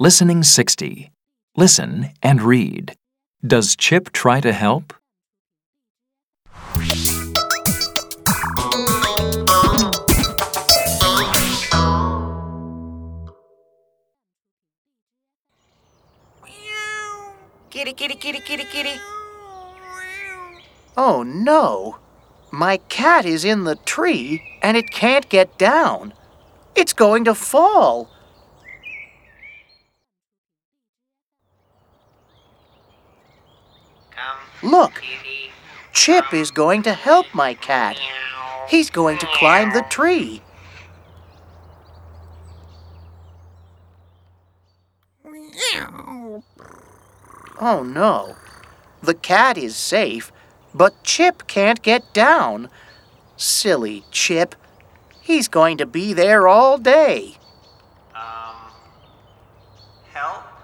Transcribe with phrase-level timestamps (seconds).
[0.00, 1.10] Listening 60.
[1.56, 2.94] Listen and read.
[3.44, 4.94] Does Chip try to help?
[17.70, 19.00] Kitty, kitty, kitty, kitty, kitty.
[20.96, 21.98] Oh no!
[22.52, 26.14] My cat is in the tree and it can't get down.
[26.76, 28.08] It's going to fall.
[34.62, 35.02] Look.
[35.92, 37.98] Chip is going to help my cat.
[38.68, 40.42] He's going to climb the tree.
[47.60, 48.36] Oh no.
[49.02, 50.32] The cat is safe,
[50.74, 52.68] but Chip can't get down.
[53.36, 54.54] Silly Chip.
[55.20, 57.36] He's going to be there all day.
[58.14, 58.72] Um,
[60.12, 60.57] help?